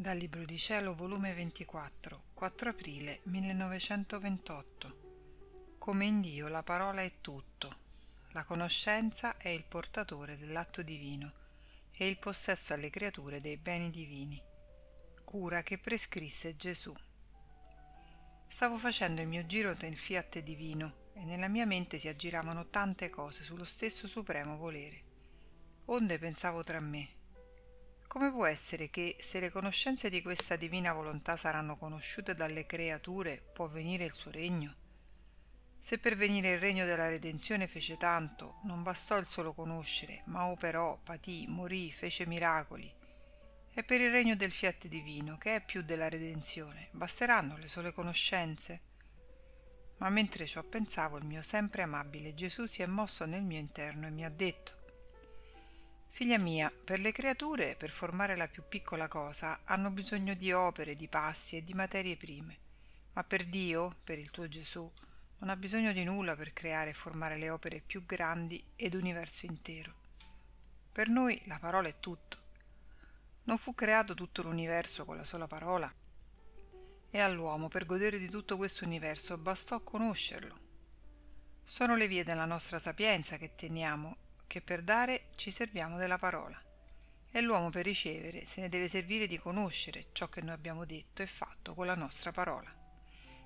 Dal 0.00 0.16
Libro 0.16 0.46
di 0.46 0.56
Cielo, 0.56 0.94
volume 0.94 1.34
24, 1.34 2.22
4 2.32 2.70
aprile 2.70 3.20
1928. 3.24 5.74
Come 5.76 6.06
in 6.06 6.22
Dio 6.22 6.48
la 6.48 6.62
parola 6.62 7.02
è 7.02 7.20
tutto. 7.20 7.76
La 8.30 8.44
conoscenza 8.44 9.36
è 9.36 9.50
il 9.50 9.64
portatore 9.64 10.38
dell'atto 10.38 10.80
divino 10.80 11.32
e 11.92 12.08
il 12.08 12.16
possesso 12.16 12.72
alle 12.72 12.88
creature 12.88 13.42
dei 13.42 13.58
beni 13.58 13.90
divini. 13.90 14.42
Cura 15.22 15.62
che 15.62 15.76
prescrisse 15.76 16.56
Gesù. 16.56 16.94
Stavo 18.48 18.78
facendo 18.78 19.20
il 19.20 19.28
mio 19.28 19.44
giro 19.44 19.76
nel 19.82 19.98
fiat 19.98 20.38
divino 20.38 21.10
e 21.12 21.26
nella 21.26 21.48
mia 21.48 21.66
mente 21.66 21.98
si 21.98 22.08
aggiravano 22.08 22.70
tante 22.70 23.10
cose 23.10 23.44
sullo 23.44 23.66
stesso 23.66 24.08
supremo 24.08 24.56
volere. 24.56 25.02
Onde 25.84 26.18
pensavo 26.18 26.64
tra 26.64 26.80
me 26.80 27.18
come 28.10 28.32
può 28.32 28.44
essere 28.44 28.90
che, 28.90 29.14
se 29.20 29.38
le 29.38 29.50
conoscenze 29.50 30.10
di 30.10 30.20
questa 30.20 30.56
divina 30.56 30.92
volontà 30.92 31.36
saranno 31.36 31.76
conosciute 31.76 32.34
dalle 32.34 32.66
creature, 32.66 33.40
può 33.52 33.68
venire 33.68 34.04
il 34.04 34.12
suo 34.12 34.32
regno? 34.32 34.74
Se 35.78 35.96
per 35.96 36.16
venire 36.16 36.50
il 36.50 36.58
regno 36.58 36.84
della 36.84 37.08
redenzione 37.08 37.68
fece 37.68 37.96
tanto, 37.96 38.58
non 38.64 38.82
bastò 38.82 39.16
il 39.16 39.28
solo 39.28 39.52
conoscere, 39.52 40.24
ma 40.26 40.46
operò, 40.46 40.98
patì, 41.00 41.46
morì, 41.46 41.92
fece 41.92 42.26
miracoli. 42.26 42.92
E 43.72 43.84
per 43.84 44.00
il 44.00 44.10
regno 44.10 44.34
del 44.34 44.50
fiat 44.50 44.88
divino, 44.88 45.38
che 45.38 45.54
è 45.54 45.64
più 45.64 45.82
della 45.84 46.08
redenzione, 46.08 46.88
basteranno 46.90 47.58
le 47.58 47.68
sole 47.68 47.92
conoscenze? 47.92 48.80
Ma 49.98 50.08
mentre 50.08 50.46
ciò 50.46 50.64
pensavo, 50.64 51.16
il 51.16 51.24
mio 51.24 51.44
sempre 51.44 51.82
amabile 51.82 52.34
Gesù 52.34 52.66
si 52.66 52.82
è 52.82 52.86
mosso 52.86 53.24
nel 53.24 53.44
mio 53.44 53.60
interno 53.60 54.08
e 54.08 54.10
mi 54.10 54.24
ha 54.24 54.30
detto 54.30 54.79
Figlia 56.20 56.36
mia, 56.36 56.70
per 56.70 57.00
le 57.00 57.12
creature, 57.12 57.76
per 57.76 57.88
formare 57.88 58.36
la 58.36 58.46
più 58.46 58.62
piccola 58.68 59.08
cosa, 59.08 59.60
hanno 59.64 59.88
bisogno 59.88 60.34
di 60.34 60.52
opere, 60.52 60.94
di 60.94 61.08
passi 61.08 61.56
e 61.56 61.64
di 61.64 61.72
materie 61.72 62.18
prime. 62.18 62.58
Ma 63.14 63.24
per 63.24 63.46
Dio, 63.46 63.96
per 64.04 64.18
il 64.18 64.30
tuo 64.30 64.46
Gesù, 64.46 64.86
non 65.38 65.48
ha 65.48 65.56
bisogno 65.56 65.92
di 65.92 66.04
nulla 66.04 66.36
per 66.36 66.52
creare 66.52 66.90
e 66.90 66.92
formare 66.92 67.38
le 67.38 67.48
opere 67.48 67.80
più 67.80 68.04
grandi 68.04 68.62
ed 68.76 68.92
universo 68.92 69.46
intero. 69.46 69.94
Per 70.92 71.08
noi 71.08 71.40
la 71.46 71.58
parola 71.58 71.88
è 71.88 71.98
tutto. 71.98 72.36
Non 73.44 73.56
fu 73.56 73.74
creato 73.74 74.12
tutto 74.12 74.42
l'universo 74.42 75.06
con 75.06 75.16
la 75.16 75.24
sola 75.24 75.46
parola? 75.46 75.90
E 77.08 77.18
all'uomo, 77.18 77.68
per 77.68 77.86
godere 77.86 78.18
di 78.18 78.28
tutto 78.28 78.58
questo 78.58 78.84
universo, 78.84 79.38
bastò 79.38 79.80
conoscerlo. 79.80 80.58
Sono 81.64 81.96
le 81.96 82.08
vie 82.08 82.24
della 82.24 82.44
nostra 82.44 82.78
sapienza 82.78 83.38
che 83.38 83.54
teniamo 83.54 84.28
che 84.50 84.60
per 84.60 84.82
dare 84.82 85.28
ci 85.36 85.52
serviamo 85.52 85.96
della 85.96 86.18
parola 86.18 86.60
e 87.30 87.40
l'uomo 87.40 87.70
per 87.70 87.84
ricevere 87.84 88.44
se 88.44 88.60
ne 88.60 88.68
deve 88.68 88.88
servire 88.88 89.28
di 89.28 89.38
conoscere 89.38 90.06
ciò 90.10 90.28
che 90.28 90.40
noi 90.40 90.54
abbiamo 90.54 90.84
detto 90.84 91.22
e 91.22 91.28
fatto 91.28 91.72
con 91.72 91.86
la 91.86 91.94
nostra 91.94 92.32
parola. 92.32 92.68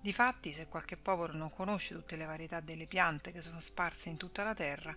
Difatti, 0.00 0.54
se 0.54 0.68
qualche 0.68 0.96
popolo 0.96 1.34
non 1.34 1.52
conosce 1.52 1.94
tutte 1.94 2.16
le 2.16 2.24
varietà 2.24 2.60
delle 2.60 2.86
piante 2.86 3.30
che 3.30 3.42
sono 3.42 3.60
sparse 3.60 4.08
in 4.08 4.16
tutta 4.16 4.42
la 4.42 4.54
terra, 4.54 4.96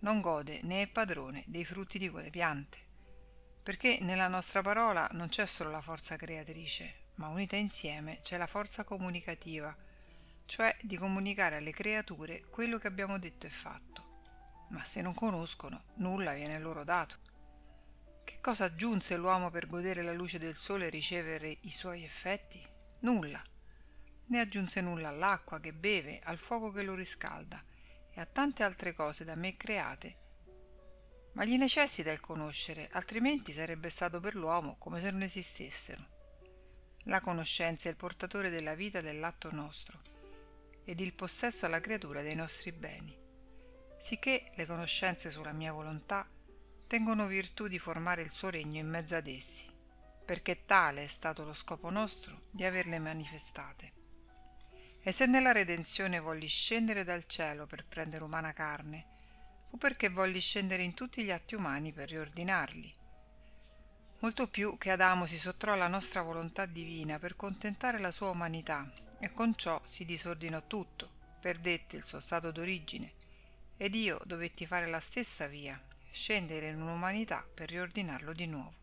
non 0.00 0.20
gode 0.20 0.58
né 0.64 0.82
è 0.82 0.88
padrone 0.88 1.44
dei 1.46 1.64
frutti 1.64 2.00
di 2.00 2.08
quelle 2.08 2.30
piante. 2.30 2.78
Perché 3.62 3.98
nella 4.00 4.26
nostra 4.26 4.60
parola 4.60 5.08
non 5.12 5.28
c'è 5.28 5.46
solo 5.46 5.70
la 5.70 5.82
forza 5.82 6.16
creatrice, 6.16 7.10
ma 7.16 7.28
unita 7.28 7.54
insieme 7.54 8.18
c'è 8.22 8.38
la 8.38 8.48
forza 8.48 8.82
comunicativa, 8.82 9.72
cioè 10.46 10.76
di 10.82 10.96
comunicare 10.96 11.58
alle 11.58 11.70
creature 11.70 12.40
quello 12.50 12.78
che 12.78 12.88
abbiamo 12.88 13.20
detto 13.20 13.46
e 13.46 13.50
fatto 13.50 14.07
ma 14.68 14.84
se 14.84 15.00
non 15.00 15.14
conoscono, 15.14 15.84
nulla 15.96 16.34
viene 16.34 16.58
loro 16.58 16.84
dato. 16.84 17.16
Che 18.24 18.38
cosa 18.40 18.64
aggiunse 18.64 19.16
l'uomo 19.16 19.50
per 19.50 19.66
godere 19.66 20.02
la 20.02 20.12
luce 20.12 20.38
del 20.38 20.56
sole 20.56 20.86
e 20.86 20.90
ricevere 20.90 21.58
i 21.62 21.70
suoi 21.70 22.04
effetti? 22.04 22.62
Nulla. 23.00 23.42
Ne 24.26 24.40
aggiunse 24.40 24.82
nulla 24.82 25.08
all'acqua 25.08 25.60
che 25.60 25.72
beve, 25.72 26.20
al 26.22 26.38
fuoco 26.38 26.70
che 26.70 26.82
lo 26.82 26.94
riscalda 26.94 27.62
e 28.12 28.20
a 28.20 28.26
tante 28.26 28.62
altre 28.62 28.92
cose 28.92 29.24
da 29.24 29.34
me 29.34 29.56
create. 29.56 30.26
Ma 31.32 31.44
gli 31.44 31.56
necessita 31.56 32.10
il 32.10 32.20
conoscere, 32.20 32.88
altrimenti 32.92 33.52
sarebbe 33.52 33.88
stato 33.88 34.20
per 34.20 34.34
l'uomo 34.34 34.76
come 34.76 35.00
se 35.00 35.10
non 35.10 35.22
esistessero. 35.22 36.16
La 37.04 37.22
conoscenza 37.22 37.88
è 37.88 37.90
il 37.92 37.96
portatore 37.96 38.50
della 38.50 38.74
vita 38.74 39.00
dell'atto 39.00 39.50
nostro 39.52 40.02
ed 40.84 41.00
il 41.00 41.14
possesso 41.14 41.64
alla 41.64 41.80
creatura 41.80 42.20
dei 42.20 42.34
nostri 42.34 42.72
beni 42.72 43.26
sicché 43.98 44.50
le 44.54 44.66
conoscenze 44.66 45.30
sulla 45.30 45.52
mia 45.52 45.72
volontà 45.72 46.26
tengono 46.86 47.26
virtù 47.26 47.68
di 47.68 47.78
formare 47.78 48.22
il 48.22 48.30
suo 48.30 48.48
regno 48.48 48.78
in 48.78 48.88
mezzo 48.88 49.14
ad 49.14 49.26
essi, 49.26 49.70
perché 50.24 50.64
tale 50.64 51.04
è 51.04 51.06
stato 51.06 51.44
lo 51.44 51.54
scopo 51.54 51.90
nostro 51.90 52.40
di 52.50 52.64
averle 52.64 52.98
manifestate. 52.98 53.92
E 55.00 55.12
se 55.12 55.26
nella 55.26 55.52
redenzione 55.52 56.18
volli 56.18 56.46
scendere 56.46 57.04
dal 57.04 57.26
cielo 57.26 57.66
per 57.66 57.84
prendere 57.86 58.24
umana 58.24 58.52
carne, 58.52 59.06
fu 59.68 59.76
perché 59.76 60.08
volli 60.08 60.40
scendere 60.40 60.82
in 60.82 60.94
tutti 60.94 61.22
gli 61.22 61.30
atti 61.30 61.54
umani 61.54 61.92
per 61.92 62.08
riordinarli. 62.08 62.94
Molto 64.20 64.48
più 64.48 64.78
che 64.78 64.90
Adamo 64.90 65.26
si 65.26 65.38
sottrò 65.38 65.74
alla 65.74 65.86
nostra 65.86 66.22
volontà 66.22 66.66
divina 66.66 67.18
per 67.18 67.36
contentare 67.36 67.98
la 67.98 68.10
sua 68.10 68.30
umanità, 68.30 68.90
e 69.20 69.32
con 69.32 69.54
ciò 69.56 69.80
si 69.84 70.04
disordinò 70.04 70.66
tutto, 70.66 71.10
perdette 71.40 71.96
il 71.96 72.04
suo 72.04 72.20
stato 72.20 72.50
d'origine, 72.50 73.12
ed 73.80 73.94
io 73.94 74.18
dovetti 74.24 74.66
fare 74.66 74.88
la 74.88 74.98
stessa 74.98 75.46
via, 75.46 75.80
scendere 76.10 76.66
in 76.70 76.82
un'umanità 76.82 77.48
per 77.54 77.68
riordinarlo 77.68 78.32
di 78.32 78.46
nuovo. 78.46 78.74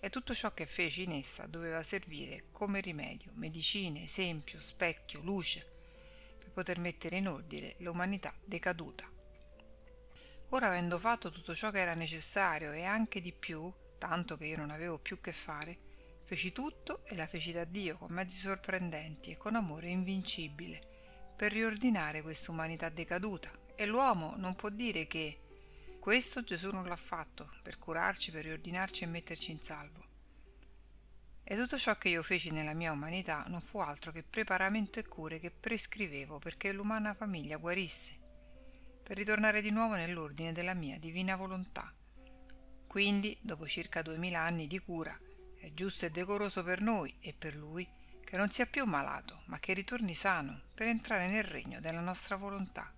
E 0.00 0.08
tutto 0.08 0.34
ciò 0.34 0.54
che 0.54 0.64
feci 0.64 1.02
in 1.02 1.12
essa 1.12 1.46
doveva 1.46 1.82
servire 1.82 2.44
come 2.50 2.80
rimedio, 2.80 3.32
medicina, 3.34 4.00
esempio, 4.00 4.58
specchio, 4.58 5.20
luce, 5.20 5.66
per 6.38 6.50
poter 6.50 6.78
mettere 6.78 7.18
in 7.18 7.28
ordine 7.28 7.74
l'umanità 7.80 8.34
decaduta. 8.42 9.06
Ora 10.50 10.68
avendo 10.68 10.98
fatto 10.98 11.30
tutto 11.30 11.54
ciò 11.54 11.70
che 11.70 11.80
era 11.80 11.94
necessario 11.94 12.72
e 12.72 12.84
anche 12.84 13.20
di 13.20 13.34
più, 13.34 13.70
tanto 13.98 14.38
che 14.38 14.46
io 14.46 14.56
non 14.56 14.70
avevo 14.70 14.98
più 14.98 15.20
che 15.20 15.34
fare, 15.34 15.78
feci 16.24 16.52
tutto 16.52 17.04
e 17.04 17.16
la 17.16 17.26
feci 17.26 17.52
da 17.52 17.64
Dio 17.64 17.98
con 17.98 18.12
mezzi 18.12 18.38
sorprendenti 18.38 19.32
e 19.32 19.36
con 19.36 19.56
amore 19.56 19.88
invincibile, 19.88 21.34
per 21.36 21.52
riordinare 21.52 22.22
questa 22.22 22.50
umanità 22.50 22.88
decaduta 22.88 23.64
e 23.76 23.86
l'uomo 23.86 24.34
non 24.36 24.56
può 24.56 24.70
dire 24.70 25.06
che 25.06 25.40
questo 26.00 26.42
Gesù 26.42 26.70
non 26.70 26.86
l'ha 26.86 26.96
fatto 26.96 27.50
per 27.62 27.78
curarci, 27.78 28.30
per 28.30 28.44
riordinarci 28.44 29.04
e 29.04 29.06
metterci 29.06 29.50
in 29.50 29.62
salvo. 29.62 30.04
E 31.44 31.56
tutto 31.56 31.78
ciò 31.78 31.96
che 31.98 32.08
io 32.08 32.22
feci 32.22 32.50
nella 32.50 32.74
mia 32.74 32.90
umanità 32.90 33.44
non 33.48 33.60
fu 33.60 33.78
altro 33.78 34.12
che 34.12 34.22
preparamento 34.22 34.98
e 34.98 35.06
cure 35.06 35.38
che 35.38 35.50
prescrivevo 35.50 36.38
perché 36.38 36.72
l'umana 36.72 37.14
famiglia 37.14 37.58
guarisse, 37.58 38.18
per 39.02 39.16
ritornare 39.16 39.60
di 39.60 39.70
nuovo 39.70 39.94
nell'ordine 39.94 40.52
della 40.52 40.74
mia 40.74 40.98
divina 40.98 41.36
volontà. 41.36 41.92
Quindi, 42.86 43.36
dopo 43.42 43.68
circa 43.68 44.02
duemila 44.02 44.40
anni 44.40 44.66
di 44.66 44.78
cura, 44.78 45.16
è 45.58 45.72
giusto 45.74 46.06
e 46.06 46.10
decoroso 46.10 46.64
per 46.64 46.80
noi 46.80 47.14
e 47.20 47.34
per 47.34 47.54
lui 47.54 47.86
che 48.24 48.36
non 48.36 48.50
sia 48.50 48.66
più 48.66 48.84
malato, 48.86 49.42
ma 49.46 49.58
che 49.58 49.72
ritorni 49.74 50.14
sano 50.14 50.62
per 50.74 50.88
entrare 50.88 51.28
nel 51.28 51.44
regno 51.44 51.78
della 51.80 52.00
nostra 52.00 52.36
volontà 52.36 52.95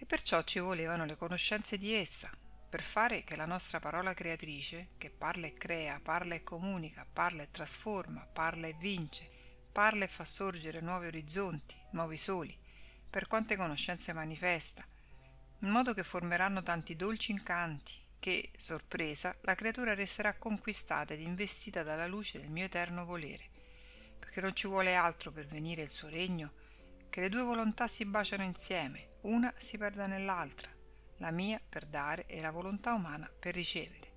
e 0.00 0.06
perciò 0.06 0.42
ci 0.44 0.58
volevano 0.60 1.04
le 1.04 1.14
conoscenze 1.14 1.76
di 1.76 1.92
essa, 1.92 2.30
per 2.70 2.80
fare 2.80 3.22
che 3.22 3.36
la 3.36 3.44
nostra 3.44 3.80
parola 3.80 4.14
creatrice, 4.14 4.92
che 4.96 5.10
parla 5.10 5.46
e 5.46 5.52
crea, 5.52 6.00
parla 6.02 6.34
e 6.34 6.42
comunica, 6.42 7.06
parla 7.12 7.42
e 7.42 7.50
trasforma, 7.50 8.24
parla 8.24 8.66
e 8.66 8.74
vince, 8.78 9.28
parla 9.70 10.04
e 10.04 10.08
fa 10.08 10.24
sorgere 10.24 10.80
nuovi 10.80 11.08
orizzonti, 11.08 11.74
nuovi 11.90 12.16
soli, 12.16 12.58
per 13.10 13.26
quante 13.26 13.56
conoscenze 13.56 14.14
manifesta, 14.14 14.82
in 15.58 15.68
modo 15.68 15.92
che 15.92 16.02
formeranno 16.02 16.62
tanti 16.62 16.96
dolci 16.96 17.32
incanti, 17.32 17.92
che, 18.18 18.52
sorpresa, 18.56 19.36
la 19.42 19.54
creatura 19.54 19.92
resterà 19.92 20.32
conquistata 20.38 21.12
ed 21.12 21.20
investita 21.20 21.82
dalla 21.82 22.06
luce 22.06 22.40
del 22.40 22.50
mio 22.50 22.64
eterno 22.64 23.04
volere, 23.04 23.50
perché 24.18 24.40
non 24.40 24.54
ci 24.54 24.66
vuole 24.66 24.94
altro 24.94 25.30
per 25.30 25.46
venire 25.46 25.82
il 25.82 25.90
suo 25.90 26.08
regno 26.08 26.52
che 27.10 27.20
le 27.20 27.28
due 27.28 27.42
volontà 27.42 27.86
si 27.88 28.06
baciano 28.06 28.44
insieme, 28.44 29.09
una 29.22 29.52
si 29.58 29.76
perda 29.76 30.06
nell'altra, 30.06 30.70
la 31.18 31.30
mia 31.30 31.60
per 31.66 31.86
dare 31.86 32.24
e 32.26 32.40
la 32.40 32.50
volontà 32.50 32.94
umana 32.94 33.30
per 33.38 33.54
ricevere. 33.54 34.08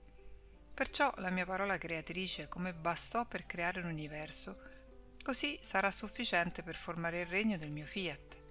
Perciò 0.73 1.13
la 1.17 1.29
mia 1.29 1.45
parola 1.45 1.77
creatrice, 1.77 2.47
come 2.47 2.73
bastò 2.73 3.25
per 3.25 3.45
creare 3.45 3.81
l'universo, 3.81 4.59
così 5.21 5.59
sarà 5.61 5.91
sufficiente 5.91 6.63
per 6.63 6.75
formare 6.75 7.21
il 7.21 7.27
regno 7.27 7.57
del 7.57 7.69
mio 7.69 7.85
fiat. 7.85 8.41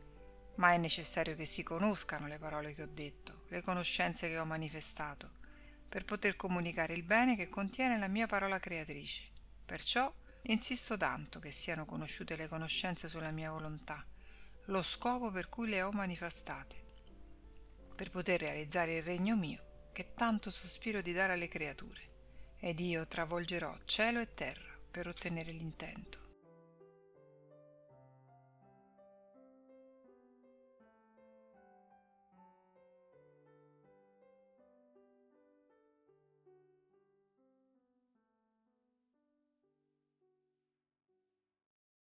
Ma 0.57 0.73
è 0.73 0.77
necessario 0.77 1.35
che 1.35 1.47
si 1.47 1.63
conoscano 1.63 2.27
le 2.27 2.39
parole 2.39 2.75
che 2.75 2.83
ho 2.83 2.89
detto, 2.93 3.45
le 3.49 3.63
conoscenze 3.63 4.29
che 4.29 4.39
ho 4.39 4.45
manifestato, 4.45 5.31
per 5.89 6.05
poter 6.05 6.37
comunicare 6.37 6.95
il 6.95 7.03
bene 7.03 7.35
che 7.37 7.49
contiene 7.49 7.99
la 7.99 8.09
mia 8.09 8.27
parola 8.27 8.61
creatrice. 8.61 9.31
Perciò 9.65 10.13
insisto 10.43 10.97
tanto 10.97 11.41
che 11.41 11.51
siano 11.51 11.87
conosciute 11.87 12.37
le 12.37 12.49
conoscenze 12.49 13.09
sulla 13.09 13.31
mia 13.31 13.51
volontà, 13.51 14.07
lo 14.67 14.83
scopo 14.83 15.31
per 15.31 15.49
cui 15.49 15.69
le 15.69 15.83
ho 15.83 15.91
manifestate, 15.91 16.77
per 17.97 18.11
poter 18.11 18.41
realizzare 18.41 18.97
il 18.97 19.03
regno 19.03 19.37
mio 19.37 19.91
che 19.93 20.15
tanto 20.15 20.51
sospiro 20.51 21.03
di 21.03 21.13
dare 21.13 21.33
alle 21.33 21.49
creature 21.49 22.01
ed 22.59 22.79
io 22.79 23.07
travolgerò 23.07 23.77
cielo 23.85 24.21
e 24.21 24.33
terra 24.33 24.79
per 24.91 25.09
ottenere 25.09 25.51
l'intento. 25.51 26.22